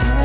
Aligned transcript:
time. 0.00 0.21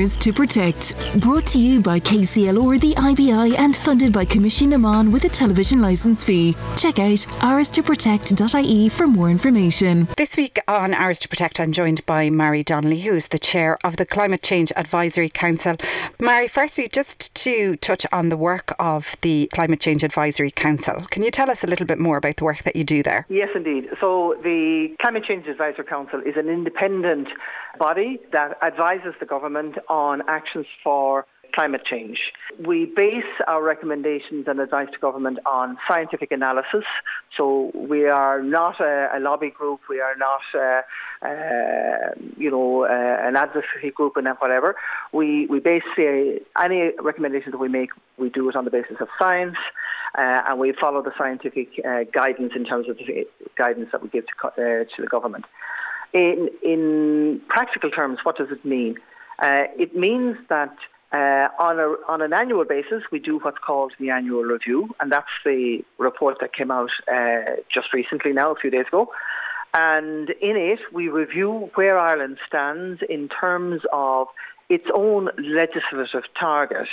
Ours 0.00 0.16
to 0.16 0.32
Protect. 0.32 0.94
Brought 1.20 1.44
to 1.48 1.60
you 1.60 1.78
by 1.82 2.00
KCLR, 2.00 2.80
the 2.80 2.94
IBI, 2.94 3.54
and 3.58 3.76
funded 3.76 4.14
by 4.14 4.24
Coimisiún 4.24 4.68
na 4.68 4.78
Meán 4.78 5.12
with 5.12 5.24
a 5.24 5.28
television 5.28 5.82
licence 5.82 6.24
fee. 6.24 6.56
Check 6.74 6.98
out 6.98 7.18
ourstoprotect.ie 7.44 8.88
for 8.88 9.06
more 9.06 9.28
information. 9.28 10.08
This 10.16 10.38
week 10.38 10.58
on 10.66 10.94
Ours 10.94 11.18
to 11.20 11.28
Protect, 11.28 11.60
I'm 11.60 11.72
joined 11.72 12.06
by 12.06 12.30
Marie 12.30 12.62
Donnelly, 12.62 13.00
who 13.02 13.14
is 13.14 13.28
the 13.28 13.38
chair 13.38 13.76
of 13.84 13.96
the 13.98 14.06
Climate 14.06 14.42
Change 14.42 14.72
Advisory 14.74 15.28
Council. 15.28 15.76
Marie, 16.18 16.48
firstly, 16.48 16.88
just 16.88 17.34
to 17.34 17.76
touch 17.76 18.06
on 18.10 18.30
the 18.30 18.38
work 18.38 18.74
of 18.78 19.16
the 19.20 19.50
Climate 19.52 19.80
Change 19.80 20.02
Advisory 20.02 20.50
Council, 20.50 21.04
can 21.10 21.22
you 21.22 21.30
tell 21.30 21.50
us 21.50 21.62
a 21.62 21.66
little 21.66 21.86
bit 21.86 21.98
more 21.98 22.16
about 22.16 22.38
the 22.38 22.44
work 22.44 22.62
that 22.62 22.74
you 22.74 22.84
do 22.84 23.02
there? 23.02 23.26
Yes, 23.28 23.50
indeed. 23.54 23.90
So, 24.00 24.34
the 24.42 24.96
Climate 25.02 25.24
Change 25.24 25.46
Advisory 25.46 25.84
Council 25.84 26.20
is 26.20 26.36
an 26.38 26.48
independent 26.48 27.28
body 27.78 28.20
that 28.32 28.58
advises 28.62 29.14
the 29.20 29.26
government 29.26 29.76
on 29.90 30.22
actions 30.28 30.66
for 30.82 31.26
climate 31.52 31.82
change. 31.84 32.18
We 32.64 32.86
base 32.86 33.24
our 33.48 33.62
recommendations 33.62 34.46
and 34.46 34.60
advice 34.60 34.88
to 34.92 34.98
government 34.98 35.40
on 35.46 35.76
scientific 35.88 36.30
analysis. 36.30 36.84
So 37.36 37.72
we 37.74 38.06
are 38.06 38.40
not 38.40 38.80
a, 38.80 39.08
a 39.16 39.18
lobby 39.18 39.50
group. 39.50 39.80
We 39.88 40.00
are 40.00 40.14
not, 40.16 40.42
uh, 40.54 40.82
uh, 41.26 42.14
you 42.36 42.50
know, 42.50 42.84
uh, 42.84 43.28
an 43.28 43.36
advocacy 43.36 43.90
group 43.92 44.16
and 44.16 44.28
whatever. 44.38 44.76
We 45.12 45.46
we 45.46 45.58
base 45.58 45.82
any 45.98 46.92
recommendations 47.02 47.52
that 47.52 47.58
we 47.58 47.68
make. 47.68 47.90
We 48.16 48.28
do 48.30 48.48
it 48.48 48.56
on 48.56 48.64
the 48.64 48.70
basis 48.70 48.96
of 49.00 49.08
science. 49.18 49.56
Uh, 50.18 50.42
and 50.48 50.58
we 50.58 50.72
follow 50.72 51.02
the 51.02 51.12
scientific 51.16 51.68
uh, 51.84 52.00
guidance 52.12 52.52
in 52.56 52.64
terms 52.64 52.88
of 52.88 52.96
the 52.96 53.26
guidance 53.56 53.88
that 53.92 54.02
we 54.02 54.08
give 54.08 54.24
to, 54.26 54.48
uh, 54.48 54.52
to 54.56 55.02
the 55.02 55.06
government. 55.06 55.44
In, 56.12 56.48
in 56.64 57.40
practical 57.48 57.90
terms, 57.90 58.18
what 58.24 58.36
does 58.36 58.48
it 58.50 58.64
mean? 58.64 58.96
Uh, 59.40 59.64
it 59.78 59.96
means 59.96 60.36
that 60.48 60.76
uh, 61.12 61.48
on, 61.58 61.78
a, 61.80 61.94
on 62.08 62.22
an 62.22 62.32
annual 62.32 62.64
basis, 62.64 63.02
we 63.10 63.18
do 63.18 63.38
what's 63.40 63.58
called 63.58 63.92
the 63.98 64.10
annual 64.10 64.42
review, 64.42 64.94
and 65.00 65.10
that's 65.10 65.26
the 65.44 65.82
report 65.98 66.38
that 66.40 66.52
came 66.52 66.70
out 66.70 66.90
uh, 67.12 67.56
just 67.72 67.92
recently 67.92 68.32
now, 68.32 68.52
a 68.52 68.54
few 68.54 68.70
days 68.70 68.86
ago. 68.88 69.10
And 69.72 70.30
in 70.30 70.56
it, 70.56 70.80
we 70.92 71.08
review 71.08 71.70
where 71.74 71.98
Ireland 71.98 72.38
stands 72.46 73.00
in 73.08 73.28
terms 73.28 73.82
of 73.92 74.28
its 74.68 74.86
own 74.94 75.30
legislative 75.38 76.24
target 76.38 76.88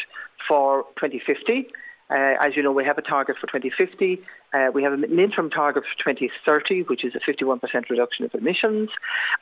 for 0.48 0.84
2050 1.00 1.68
uh, 2.10 2.36
as 2.40 2.56
you 2.56 2.64
know, 2.64 2.72
we 2.72 2.86
have 2.86 2.98
a 2.98 3.02
target 3.02 3.36
for 3.40 3.48
2050. 3.48 4.22
Uh, 4.54 4.68
we 4.74 4.82
have 4.84 4.94
an 4.94 5.04
interim 5.04 5.50
target 5.50 5.84
for 5.84 6.14
2030, 6.14 6.84
which 6.84 7.04
is 7.04 7.14
a 7.16 7.20
51% 7.20 7.60
reduction 7.90 8.24
of 8.26 8.34
emissions. 8.34 8.90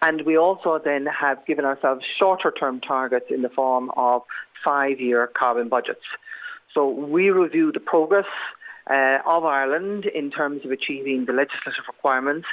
And 0.02 0.24
we 0.26 0.38
also 0.38 0.80
then 0.84 1.06
have 1.06 1.46
given 1.46 1.64
ourselves 1.64 2.04
shorter 2.20 2.52
term 2.52 2.82
targets 2.82 3.28
in 3.30 3.44
the 3.44 3.50
form 3.50 3.92
of 3.96 4.24
five 4.64 5.00
year 5.00 5.28
carbon 5.28 5.70
budgets. 5.70 6.02
So 6.74 6.90
we 6.90 7.30
review 7.30 7.72
the 7.72 7.80
progress 7.80 8.26
uh, 8.90 9.20
of 9.26 9.46
Ireland 9.46 10.06
in 10.06 10.32
terms 10.32 10.66
of 10.66 10.72
achieving 10.72 11.26
the 11.26 11.34
legislative 11.34 11.86
requirements, 11.88 12.48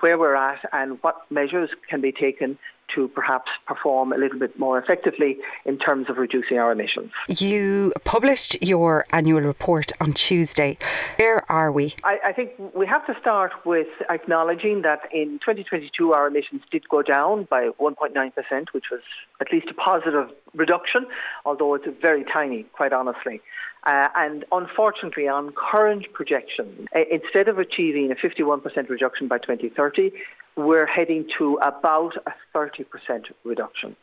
where 0.00 0.18
we're 0.18 0.36
at, 0.36 0.60
and 0.72 0.98
what 1.02 1.22
measures 1.30 1.70
can 1.88 2.00
be 2.00 2.12
taken 2.12 2.58
to 2.94 3.08
perhaps 3.08 3.50
perform 3.66 4.12
a 4.12 4.16
little 4.16 4.38
bit 4.38 4.58
more 4.58 4.78
effectively 4.78 5.38
in 5.64 5.78
terms 5.78 6.08
of 6.08 6.18
reducing 6.18 6.58
our 6.58 6.72
emissions. 6.72 7.10
You 7.28 7.92
published 8.04 8.62
your 8.62 9.06
annual 9.10 9.40
report 9.40 9.92
on 10.00 10.12
Tuesday. 10.12 10.78
Where 11.16 11.50
are 11.50 11.70
we? 11.72 11.94
I, 12.04 12.18
I 12.26 12.32
think 12.32 12.50
we 12.74 12.86
have 12.86 13.06
to 13.06 13.14
start 13.20 13.52
with 13.64 13.88
acknowledging 14.10 14.82
that 14.82 15.00
in 15.12 15.38
2022 15.40 16.12
our 16.12 16.26
emissions 16.26 16.62
did 16.70 16.88
go 16.88 17.02
down 17.02 17.44
by 17.50 17.70
1.9%, 17.80 18.66
which 18.72 18.84
was 18.90 19.00
at 19.40 19.52
least 19.52 19.68
a 19.70 19.74
positive 19.74 20.30
reduction, 20.54 21.06
although 21.44 21.74
it's 21.74 21.86
very 22.00 22.24
tiny, 22.24 22.64
quite 22.72 22.92
honestly. 22.92 23.40
Uh, 23.86 24.08
and 24.16 24.46
unfortunately, 24.50 25.28
on 25.28 25.52
current 25.52 26.06
projections, 26.14 26.88
instead 27.10 27.48
of 27.48 27.58
achieving 27.58 28.10
a 28.10 28.14
51% 28.14 28.88
reduction 28.88 29.28
by 29.28 29.36
2030, 29.38 30.10
we're 30.56 30.86
heading 30.86 31.26
to 31.38 31.58
about 31.62 32.14
a 32.26 32.32
30% 32.56 32.86
reduction. 33.44 33.96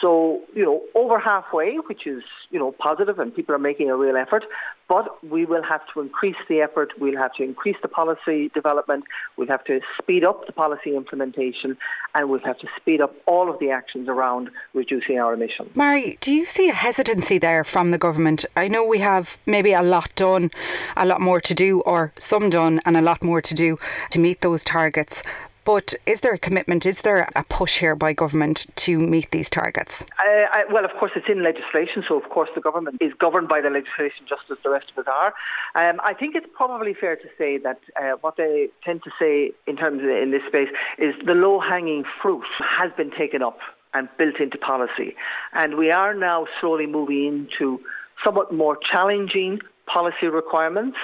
So, 0.00 0.42
you 0.54 0.64
know, 0.64 0.82
over 0.94 1.18
halfway, 1.18 1.76
which 1.76 2.06
is, 2.06 2.22
you 2.50 2.58
know, 2.58 2.72
positive 2.72 3.18
and 3.18 3.34
people 3.34 3.54
are 3.54 3.58
making 3.58 3.88
a 3.88 3.96
real 3.96 4.16
effort, 4.16 4.44
but 4.88 5.24
we 5.24 5.46
will 5.46 5.62
have 5.62 5.80
to 5.94 6.00
increase 6.00 6.36
the 6.48 6.60
effort, 6.60 6.92
we'll 7.00 7.16
have 7.16 7.32
to 7.34 7.42
increase 7.42 7.76
the 7.80 7.88
policy 7.88 8.50
development, 8.54 9.04
we'll 9.36 9.48
have 9.48 9.64
to 9.64 9.80
speed 9.98 10.22
up 10.22 10.46
the 10.46 10.52
policy 10.52 10.94
implementation, 10.94 11.78
and 12.14 12.28
we'll 12.28 12.40
have 12.40 12.58
to 12.58 12.68
speed 12.76 13.00
up 13.00 13.14
all 13.26 13.50
of 13.50 13.58
the 13.58 13.70
actions 13.70 14.08
around 14.08 14.50
reducing 14.74 15.18
our 15.18 15.32
emissions. 15.32 15.70
Marie, 15.74 16.18
do 16.20 16.30
you 16.30 16.44
see 16.44 16.68
a 16.68 16.74
hesitancy 16.74 17.38
there 17.38 17.64
from 17.64 17.90
the 17.90 17.98
government? 17.98 18.44
I 18.54 18.68
know 18.68 18.84
we 18.84 18.98
have 18.98 19.38
maybe 19.46 19.72
a 19.72 19.82
lot 19.82 20.14
done, 20.14 20.50
a 20.96 21.06
lot 21.06 21.20
more 21.20 21.40
to 21.40 21.54
do, 21.54 21.80
or 21.80 22.12
some 22.18 22.50
done 22.50 22.80
and 22.84 22.96
a 22.96 23.02
lot 23.02 23.24
more 23.24 23.40
to 23.40 23.54
do 23.54 23.78
to 24.10 24.18
meet 24.18 24.42
those 24.42 24.62
targets. 24.62 25.22
But 25.66 25.94
is 26.06 26.20
there 26.20 26.32
a 26.32 26.38
commitment, 26.38 26.86
is 26.86 27.02
there 27.02 27.28
a 27.34 27.42
push 27.42 27.80
here 27.80 27.96
by 27.96 28.12
government 28.12 28.66
to 28.76 29.00
meet 29.00 29.32
these 29.32 29.50
targets? 29.50 30.02
Uh, 30.02 30.46
I, 30.52 30.62
well, 30.72 30.84
of 30.84 30.92
course, 30.92 31.10
it's 31.16 31.26
in 31.28 31.42
legislation, 31.42 32.04
so 32.08 32.16
of 32.16 32.30
course 32.30 32.48
the 32.54 32.60
government 32.60 32.98
is 33.00 33.12
governed 33.18 33.48
by 33.48 33.60
the 33.60 33.68
legislation 33.68 34.26
just 34.28 34.42
as 34.48 34.58
the 34.62 34.70
rest 34.70 34.92
of 34.92 35.04
us 35.04 35.12
are. 35.12 35.34
Um, 35.74 36.00
I 36.04 36.14
think 36.14 36.36
it's 36.36 36.46
probably 36.54 36.94
fair 36.94 37.16
to 37.16 37.28
say 37.36 37.58
that 37.58 37.80
uh, 38.00 38.12
what 38.20 38.36
they 38.36 38.68
tend 38.84 39.02
to 39.02 39.10
say 39.18 39.50
in 39.66 39.76
terms 39.76 40.02
of 40.04 40.08
in 40.08 40.30
this 40.30 40.42
space 40.46 40.68
is 40.98 41.14
the 41.26 41.34
low 41.34 41.58
hanging 41.58 42.04
fruit 42.22 42.46
has 42.78 42.92
been 42.96 43.10
taken 43.10 43.42
up 43.42 43.58
and 43.92 44.08
built 44.18 44.38
into 44.38 44.58
policy. 44.58 45.16
And 45.52 45.76
we 45.76 45.90
are 45.90 46.14
now 46.14 46.46
slowly 46.60 46.86
moving 46.86 47.48
into 47.50 47.80
somewhat 48.24 48.54
more 48.54 48.78
challenging 48.92 49.58
policy 49.92 50.28
requirements 50.28 50.96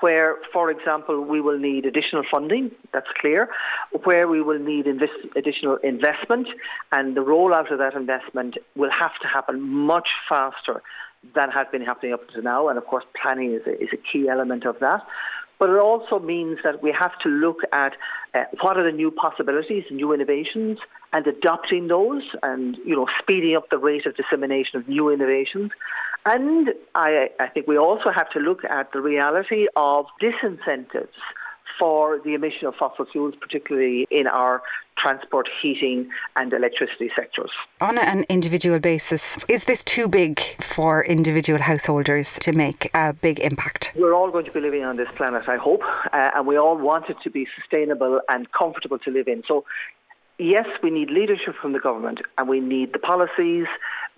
where, 0.00 0.36
for 0.52 0.70
example, 0.70 1.20
we 1.20 1.40
will 1.40 1.58
need 1.58 1.86
additional 1.86 2.22
funding, 2.30 2.70
that's 2.92 3.06
clear, 3.20 3.48
where 4.04 4.26
we 4.28 4.42
will 4.42 4.58
need 4.58 4.86
invest- 4.86 5.36
additional 5.36 5.76
investment, 5.76 6.48
and 6.92 7.16
the 7.16 7.20
rollout 7.20 7.70
of 7.72 7.78
that 7.78 7.94
investment 7.94 8.56
will 8.76 8.90
have 8.90 9.12
to 9.22 9.28
happen 9.28 9.60
much 9.60 10.08
faster 10.28 10.82
than 11.34 11.50
has 11.50 11.66
been 11.70 11.82
happening 11.82 12.12
up 12.12 12.28
to 12.30 12.40
now. 12.40 12.68
And 12.68 12.78
of 12.78 12.86
course, 12.86 13.04
planning 13.20 13.54
is 13.54 13.62
a, 13.66 13.82
is 13.82 13.90
a 13.92 13.96
key 13.96 14.28
element 14.28 14.64
of 14.64 14.78
that. 14.80 15.02
But 15.58 15.68
it 15.68 15.78
also 15.78 16.18
means 16.18 16.58
that 16.64 16.82
we 16.82 16.90
have 16.98 17.12
to 17.22 17.28
look 17.28 17.58
at 17.72 17.92
uh, 18.32 18.44
what 18.62 18.78
are 18.78 18.84
the 18.90 18.96
new 18.96 19.10
possibilities, 19.10 19.84
new 19.90 20.14
innovations, 20.14 20.78
and 21.12 21.26
adopting 21.26 21.88
those, 21.88 22.22
and 22.42 22.78
you 22.86 22.96
know, 22.96 23.06
speeding 23.20 23.56
up 23.56 23.68
the 23.68 23.76
rate 23.76 24.06
of 24.06 24.16
dissemination 24.16 24.78
of 24.78 24.88
new 24.88 25.10
innovations. 25.10 25.70
And 26.32 26.68
I, 26.94 27.30
I 27.40 27.48
think 27.48 27.66
we 27.66 27.76
also 27.76 28.10
have 28.14 28.30
to 28.30 28.38
look 28.38 28.62
at 28.64 28.92
the 28.92 29.00
reality 29.00 29.66
of 29.74 30.06
disincentives 30.22 31.08
for 31.76 32.20
the 32.24 32.34
emission 32.34 32.68
of 32.68 32.76
fossil 32.76 33.06
fuels, 33.10 33.34
particularly 33.40 34.06
in 34.12 34.28
our 34.28 34.62
transport, 34.96 35.48
heating, 35.60 36.08
and 36.36 36.52
electricity 36.52 37.10
sectors. 37.16 37.50
On 37.80 37.98
an 37.98 38.26
individual 38.28 38.78
basis, 38.78 39.38
is 39.48 39.64
this 39.64 39.82
too 39.82 40.06
big 40.06 40.38
for 40.60 41.04
individual 41.04 41.60
householders 41.62 42.38
to 42.40 42.52
make 42.52 42.90
a 42.94 43.12
big 43.12 43.40
impact? 43.40 43.92
We're 43.96 44.14
all 44.14 44.30
going 44.30 44.44
to 44.44 44.52
be 44.52 44.60
living 44.60 44.84
on 44.84 44.98
this 44.98 45.08
planet, 45.16 45.48
I 45.48 45.56
hope, 45.56 45.82
uh, 46.12 46.30
and 46.36 46.46
we 46.46 46.56
all 46.56 46.76
want 46.76 47.10
it 47.10 47.16
to 47.24 47.30
be 47.30 47.48
sustainable 47.58 48.20
and 48.28 48.46
comfortable 48.52 49.00
to 49.00 49.10
live 49.10 49.26
in. 49.26 49.42
So, 49.48 49.64
yes, 50.40 50.66
we 50.82 50.90
need 50.90 51.10
leadership 51.10 51.54
from 51.60 51.72
the 51.72 51.80
government, 51.80 52.20
and 52.38 52.48
we 52.48 52.60
need 52.60 52.92
the 52.92 52.98
policies 52.98 53.66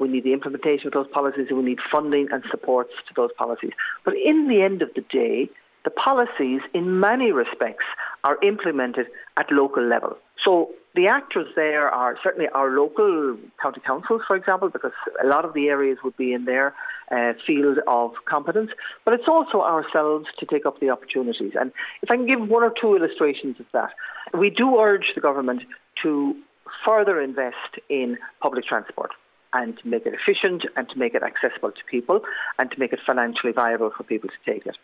we 0.02 0.08
need 0.08 0.24
the 0.24 0.32
implementation 0.32 0.88
of 0.88 0.92
those 0.92 1.06
policies, 1.08 1.46
and 1.48 1.58
we 1.58 1.64
need 1.64 1.78
funding 1.90 2.28
and 2.32 2.42
supports 2.50 2.92
to 3.08 3.14
those 3.14 3.30
policies. 3.38 3.70
But 4.04 4.14
in 4.14 4.48
the 4.48 4.60
end 4.60 4.82
of 4.82 4.90
the 4.94 5.02
day, 5.02 5.48
the 5.84 5.90
policies, 5.90 6.60
in 6.74 7.00
many 7.00 7.32
respects, 7.32 7.84
are 8.24 8.36
implemented 8.42 9.06
at 9.36 9.50
local 9.50 9.84
level. 9.84 10.16
So 10.44 10.70
the 10.94 11.06
actors 11.06 11.46
there 11.56 11.88
are 11.88 12.16
certainly 12.22 12.48
our 12.48 12.70
local 12.70 13.36
county 13.60 13.80
councils, 13.86 14.22
for 14.26 14.36
example, 14.36 14.68
because 14.68 14.92
a 15.22 15.26
lot 15.26 15.44
of 15.44 15.54
the 15.54 15.68
areas 15.68 15.98
would 16.04 16.16
be 16.16 16.32
in 16.32 16.44
their 16.44 16.74
uh, 17.10 17.32
field 17.46 17.78
of 17.86 18.12
competence, 18.24 18.70
but 19.04 19.14
it's 19.14 19.28
also 19.28 19.60
ourselves 19.62 20.26
to 20.38 20.46
take 20.46 20.66
up 20.66 20.80
the 20.80 20.90
opportunities. 20.90 21.52
And 21.58 21.72
if 22.02 22.10
I 22.10 22.16
can 22.16 22.26
give 22.26 22.40
one 22.40 22.62
or 22.62 22.72
two 22.80 22.96
illustrations 22.96 23.56
of 23.60 23.66
that, 23.72 23.90
we 24.36 24.50
do 24.50 24.78
urge 24.78 25.12
the 25.14 25.20
government 25.20 25.62
to 26.02 26.36
further 26.84 27.20
invest 27.20 27.78
in 27.88 28.18
public 28.40 28.64
transport 28.64 29.10
and 29.52 29.78
to 29.78 29.88
make 29.88 30.06
it 30.06 30.14
efficient 30.14 30.64
and 30.76 30.88
to 30.88 30.98
make 30.98 31.14
it 31.14 31.22
accessible 31.22 31.70
to 31.70 31.84
people 31.90 32.20
and 32.58 32.70
to 32.70 32.78
make 32.78 32.92
it 32.92 33.00
financially 33.06 33.52
viable 33.52 33.90
for 33.96 34.02
people 34.02 34.28
to 34.28 34.52
take 34.52 34.66
it. 34.66 34.76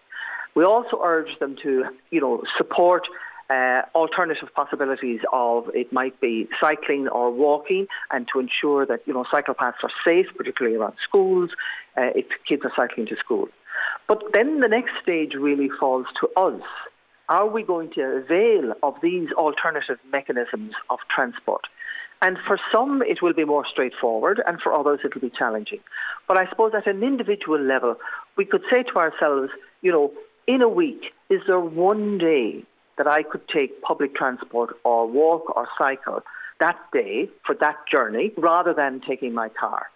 We 0.54 0.64
also 0.64 1.00
urge 1.02 1.38
them 1.38 1.56
to, 1.62 1.84
you 2.10 2.20
know, 2.20 2.42
support 2.56 3.04
uh, 3.50 3.82
alternative 3.94 4.48
possibilities 4.54 5.20
of 5.32 5.70
it 5.74 5.92
might 5.92 6.20
be 6.20 6.48
cycling 6.60 7.08
or 7.08 7.30
walking, 7.30 7.86
and 8.10 8.28
to 8.32 8.40
ensure 8.40 8.84
that 8.84 9.00
you 9.06 9.14
know 9.14 9.24
cycle 9.30 9.54
paths 9.54 9.78
are 9.82 9.90
safe, 10.04 10.26
particularly 10.36 10.76
around 10.76 10.94
schools, 11.02 11.50
uh, 11.96 12.10
if 12.14 12.26
kids 12.46 12.62
are 12.64 12.72
cycling 12.76 13.06
to 13.06 13.16
school. 13.16 13.48
But 14.06 14.22
then 14.34 14.60
the 14.60 14.68
next 14.68 14.92
stage 15.02 15.32
really 15.34 15.70
falls 15.80 16.06
to 16.20 16.28
us. 16.36 16.62
Are 17.28 17.46
we 17.46 17.62
going 17.62 17.90
to 17.92 18.00
avail 18.00 18.72
of 18.82 18.94
these 19.02 19.30
alternative 19.32 19.98
mechanisms 20.10 20.72
of 20.88 20.98
transport? 21.14 21.66
And 22.22 22.38
for 22.46 22.58
some, 22.72 23.02
it 23.02 23.22
will 23.22 23.34
be 23.34 23.44
more 23.44 23.64
straightforward, 23.70 24.42
and 24.46 24.60
for 24.60 24.72
others, 24.72 25.00
it 25.04 25.14
will 25.14 25.20
be 25.20 25.32
challenging. 25.36 25.80
But 26.26 26.38
I 26.38 26.48
suppose 26.48 26.72
at 26.74 26.86
an 26.86 27.02
individual 27.02 27.60
level, 27.60 27.96
we 28.36 28.44
could 28.44 28.62
say 28.72 28.82
to 28.82 28.96
ourselves, 28.96 29.52
you 29.82 29.92
know, 29.92 30.12
in 30.46 30.62
a 30.62 30.68
week, 30.68 31.12
is 31.28 31.40
there 31.46 31.60
one 31.60 32.16
day 32.16 32.64
that 32.96 33.06
I 33.06 33.22
could 33.22 33.46
take 33.48 33.82
public 33.82 34.16
transport 34.16 34.76
or 34.82 35.06
walk 35.06 35.54
or 35.54 35.68
cycle 35.76 36.22
that 36.60 36.78
day 36.92 37.28
for 37.46 37.54
that 37.60 37.76
journey 37.92 38.32
rather 38.36 38.72
than 38.72 39.00
taking 39.06 39.34
my 39.34 39.50
car? 39.50 39.86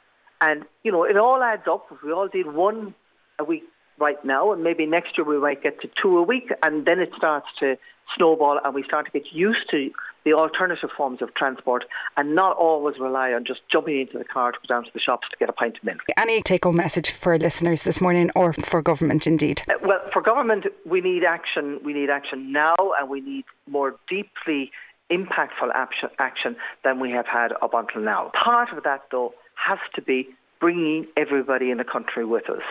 And, 0.41 0.65
you 0.85 0.93
know, 0.93 1.05
it 1.05 1.17
all 1.17 1.43
adds 1.43 1.63
up. 1.67 1.87
If 1.91 2.03
we 2.03 2.13
all 2.13 2.29
did 2.29 2.53
one 2.53 2.95
a 3.39 3.45
week 3.45 3.65
right 3.99 4.23
now, 4.25 4.53
and 4.53 4.63
maybe 4.63 4.87
next 4.87 5.17
year 5.17 5.27
we 5.27 5.39
might 5.39 5.63
get 5.63 5.81
to 5.83 5.89
two 6.01 6.19
a 6.19 6.23
week, 6.23 6.51
and 6.63 6.87
then 6.87 6.99
it 6.99 7.11
starts 7.17 7.47
to 7.61 7.77
snowball 8.17 8.61
and 8.65 8.75
we 8.75 8.83
start 8.83 9.07
to 9.07 9.13
get 9.13 9.33
used 9.33 9.71
to 9.71 9.91
the 10.25 10.33
alternative 10.33 10.91
forms 10.97 11.21
of 11.21 11.35
transport 11.35 11.85
and 12.17 12.35
not 12.35 12.57
always 12.57 12.99
rely 12.99 13.33
on 13.33 13.45
just 13.45 13.61
jumping 13.71 14.01
into 14.01 14.19
the 14.19 14.25
car 14.25 14.53
to 14.53 14.59
go 14.67 14.75
down 14.75 14.85
to 14.85 14.91
the 14.95 15.01
shops 15.01 15.27
to 15.31 15.37
get 15.37 15.49
a 15.49 15.53
pint 15.53 15.77
of 15.79 15.85
milk. 15.85 16.01
Any 16.17 16.41
take 16.43 16.65
home 16.65 16.77
message 16.77 17.11
for 17.11 17.37
listeners 17.39 17.83
this 17.83 18.01
morning 18.01 18.31
or 18.37 18.53
for 18.53 18.83
government 18.83 19.27
indeed? 19.27 19.63
Uh, 19.69 19.75
well, 19.83 20.01
for 20.13 20.23
government, 20.23 20.67
we 20.87 21.01
need 21.01 21.25
action. 21.25 21.81
We 21.85 21.93
need 21.93 22.09
action 22.09 22.53
now 22.53 22.77
and 23.01 23.09
we 23.09 23.21
need 23.21 23.45
more 23.69 23.97
deeply 24.09 24.71
impactful 25.11 25.71
action 26.19 26.57
than 26.85 27.01
we 27.01 27.11
have 27.11 27.27
had 27.27 27.53
up 27.61 27.75
until 27.75 28.03
now. 28.03 28.31
Part 28.45 28.73
of 28.77 28.85
that, 28.85 29.03
though, 29.11 29.35
has 29.55 29.79
to 29.95 30.03
be 30.03 30.29
bringing 30.63 31.09
everybody 31.17 31.73
in 31.73 31.79
the 31.79 31.85
country 31.85 32.25
with 32.25 32.49
us, 32.49 32.63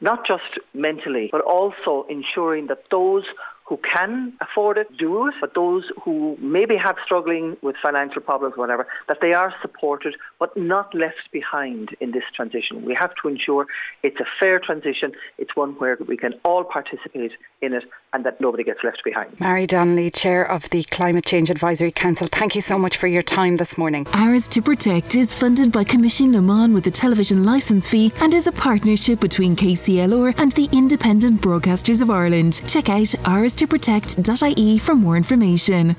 not 0.00 0.26
just 0.26 0.58
mentally, 0.74 1.28
but 1.30 1.40
also 1.42 2.04
ensuring 2.10 2.66
that 2.66 2.82
those 2.90 3.22
who 3.66 3.78
can 3.78 4.32
afford 4.40 4.78
it 4.78 4.96
do 4.96 5.26
it, 5.26 5.34
but 5.40 5.54
those 5.54 5.84
who 6.04 6.36
maybe 6.40 6.76
have 6.76 6.96
struggling 7.04 7.56
with 7.62 7.74
financial 7.82 8.22
problems, 8.22 8.56
whatever, 8.56 8.86
that 9.08 9.18
they 9.20 9.32
are 9.32 9.52
supported 9.60 10.14
but 10.38 10.56
not 10.56 10.94
left 10.94 11.30
behind 11.32 11.90
in 12.00 12.12
this 12.12 12.22
transition. 12.34 12.84
We 12.84 12.96
have 12.98 13.10
to 13.22 13.28
ensure 13.28 13.66
it's 14.04 14.20
a 14.20 14.26
fair 14.38 14.60
transition. 14.60 15.12
It's 15.38 15.56
one 15.56 15.72
where 15.72 15.98
we 16.06 16.16
can 16.16 16.34
all 16.44 16.62
participate 16.62 17.32
in 17.60 17.72
it 17.72 17.84
and 18.12 18.24
that 18.24 18.40
nobody 18.40 18.62
gets 18.62 18.80
left 18.84 19.02
behind. 19.04 19.38
Marie 19.40 19.66
Donnelly, 19.66 20.10
Chair 20.10 20.48
of 20.48 20.70
the 20.70 20.84
Climate 20.84 21.26
Change 21.26 21.50
Advisory 21.50 21.90
Council, 21.90 22.28
thank 22.30 22.54
you 22.54 22.60
so 22.60 22.78
much 22.78 22.96
for 22.96 23.08
your 23.08 23.22
time 23.22 23.56
this 23.56 23.76
morning. 23.76 24.06
Ours 24.12 24.46
to 24.48 24.62
Protect 24.62 25.14
is 25.16 25.32
funded 25.32 25.72
by 25.72 25.82
Coimisiún 25.82 26.30
na 26.30 26.38
Meán 26.38 26.72
with 26.72 26.86
a 26.86 26.90
television 26.90 27.44
licence 27.44 27.88
fee 27.88 28.12
and 28.20 28.32
is 28.32 28.46
a 28.46 28.52
partnership 28.52 29.18
between 29.20 29.56
KCLR 29.56 30.34
and 30.38 30.52
the 30.52 30.68
Independent 30.72 31.42
Broadcasters 31.42 32.00
of 32.00 32.10
Ireland. 32.10 32.62
Check 32.68 32.88
out 32.88 33.12
ours 33.24 33.55
to 33.56 33.66
protect.ie 33.66 34.78
for 34.78 34.94
more 34.94 35.16
information. 35.16 35.96